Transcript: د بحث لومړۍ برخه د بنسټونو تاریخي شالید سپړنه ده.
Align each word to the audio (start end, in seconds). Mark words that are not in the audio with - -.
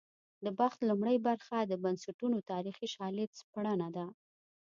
د 0.45 0.47
بحث 0.59 0.77
لومړۍ 0.89 1.17
برخه 1.27 1.57
د 1.65 1.73
بنسټونو 1.83 2.37
تاریخي 2.51 2.87
شالید 2.95 3.31
سپړنه 3.41 3.87
ده. 3.95 4.05